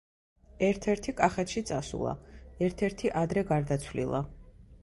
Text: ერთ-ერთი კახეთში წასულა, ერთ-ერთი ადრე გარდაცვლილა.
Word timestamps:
ერთ-ერთი 0.67 1.13
კახეთში 1.19 1.63
წასულა, 1.71 2.15
ერთ-ერთი 2.69 3.15
ადრე 3.25 3.45
გარდაცვლილა. 3.53 4.27